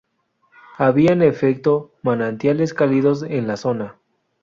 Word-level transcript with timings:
Había 0.79 1.11
en 1.11 1.21
efecto 1.21 1.93
manantiales 2.01 2.73
cálidos 2.73 3.21
en 3.21 3.45
la 3.45 3.55
zona. 3.55 3.97